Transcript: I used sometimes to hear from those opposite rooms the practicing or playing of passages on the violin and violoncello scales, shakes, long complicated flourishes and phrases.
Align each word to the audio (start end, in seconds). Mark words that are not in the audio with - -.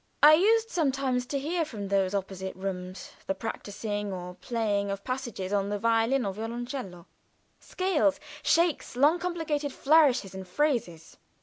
I 0.23 0.33
used 0.33 0.71
sometimes 0.71 1.27
to 1.27 1.37
hear 1.37 1.63
from 1.63 1.87
those 1.89 2.15
opposite 2.15 2.55
rooms 2.55 3.11
the 3.27 3.35
practicing 3.35 4.11
or 4.11 4.33
playing 4.33 4.89
of 4.89 5.03
passages 5.03 5.53
on 5.53 5.69
the 5.69 5.77
violin 5.77 6.25
and 6.25 6.33
violoncello 6.33 7.05
scales, 7.59 8.19
shakes, 8.41 8.95
long 8.95 9.19
complicated 9.19 9.71
flourishes 9.71 10.33
and 10.33 10.47
phrases. 10.47 11.17